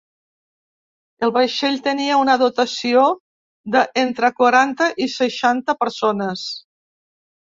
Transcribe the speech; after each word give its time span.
El 1.25 1.33
vaixell 1.33 1.75
tenia 1.87 2.15
una 2.21 2.37
dotació 2.43 3.03
de 3.75 3.83
entre 4.05 4.31
quaranta 4.39 4.87
i 5.05 5.07
seixanta 5.17 5.77
persones. 5.83 6.47